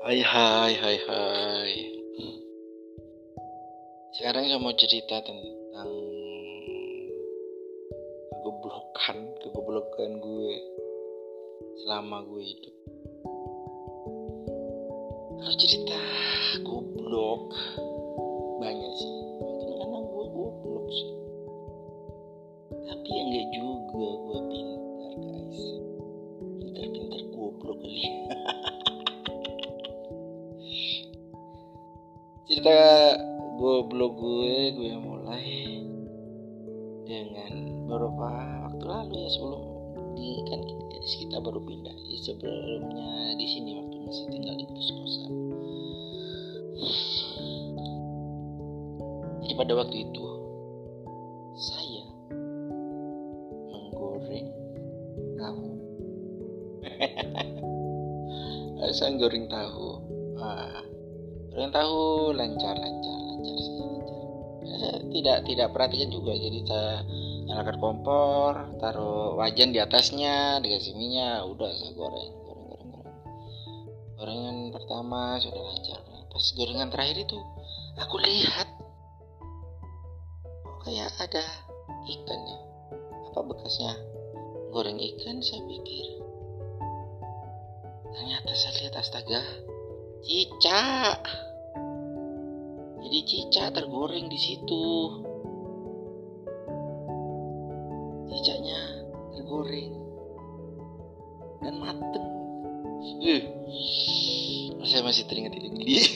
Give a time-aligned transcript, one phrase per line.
[0.00, 1.72] Hai hai hai hai.
[4.16, 5.92] Sekarang saya mau cerita tentang
[8.32, 10.52] kegoblokan kegoblokan gue
[11.84, 12.76] selama gue hidup.
[15.36, 16.00] Kalau cerita
[16.64, 17.52] goblok
[18.56, 19.12] banyak sih.
[19.36, 21.12] Kadang-kadang gue goblok sih.
[22.88, 25.60] Tapi yang gak juga gue pintar guys.
[26.56, 28.00] Pintar-pintar goblok kali
[32.60, 33.16] cerita
[33.56, 35.80] goblok gue gue mulai
[37.08, 37.52] dengan
[37.88, 38.28] beberapa
[38.68, 39.62] waktu lalu ya sebelum
[40.12, 40.60] di kan
[41.00, 41.96] kita baru pindah.
[42.04, 45.32] Ya, sebelumnya di sini waktu masih tinggal di kos kosan.
[49.40, 50.26] Jadi pada waktu itu
[51.56, 52.04] saya
[53.72, 54.52] menggoreng
[55.40, 55.64] tahu.
[59.00, 59.96] Saya goreng tahu.
[60.36, 60.89] Ah
[61.50, 63.58] Kalian tahu lancar lancar lancar.
[64.80, 66.94] Saya tidak tidak perhatikan juga jadi saya
[67.50, 73.18] nyalakan kompor, taruh wajan di atasnya, dikasih minyak, udah saya goreng, goreng, goreng, goreng.
[74.14, 76.00] Gorengan pertama sudah lancar.
[76.30, 77.38] Pas gorengan terakhir itu
[77.98, 78.68] aku lihat
[80.86, 81.44] kayak ada
[82.06, 82.58] ikan ya.
[83.34, 83.92] Apa bekasnya?
[84.70, 86.22] Goreng ikan saya pikir.
[88.14, 89.42] Ternyata saya lihat astaga,
[90.24, 91.20] cicak
[93.10, 94.86] jadi cicak tergoreng di situ.
[98.30, 98.78] Cicaknya
[99.34, 99.92] tergoreng.
[101.58, 102.28] Dan mateng.
[103.18, 103.42] Uh,
[104.86, 105.98] saya masih teringat ini.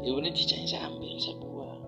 [0.00, 1.82] Ya bener cicaknya saya ambil saya buang.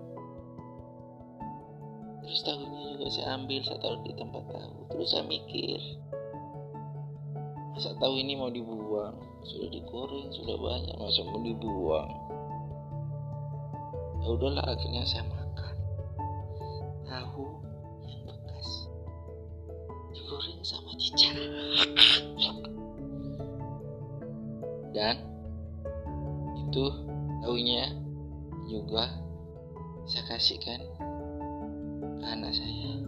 [2.23, 4.75] Terus tahunya juga saya ambil saya taruh di tempat tahu.
[4.93, 5.81] Terus saya mikir
[7.83, 9.11] masa tahu ini mau dibuang.
[9.43, 12.07] Sudah digoreng sudah banyak masa mau dibuang?
[14.23, 15.75] Ya udahlah akhirnya saya makan.
[17.03, 17.43] Tahu
[18.07, 18.87] yang bekas.
[20.15, 21.35] Digoreng sama cicak.
[24.95, 25.19] Dan
[26.55, 26.85] itu
[27.43, 27.99] tahunya
[28.71, 29.11] juga
[30.07, 30.87] saya kasihkan
[31.99, 33.03] ke anak saya.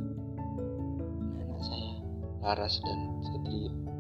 [1.47, 1.91] Anak saya
[2.44, 3.94] Laras dan Satrio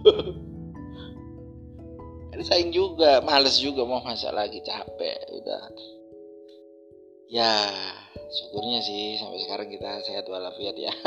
[2.32, 5.64] ada saing juga males juga mau masak lagi capek udah.
[7.30, 7.70] Ya
[8.30, 10.92] syukurnya sih sampai sekarang kita sehat walafiat ya.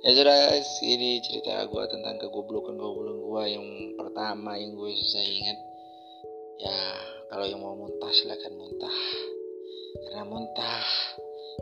[0.00, 3.66] Ya sudah ini cerita gue tentang kegoblokan goblokan gue yang
[4.00, 5.60] pertama yang gue susah ingat.
[6.56, 6.78] Ya
[7.28, 8.96] kalau yang mau muntah silakan muntah.
[10.08, 10.84] Karena muntah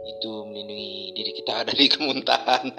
[0.06, 2.70] itu melindungi diri kita dari kemuntahan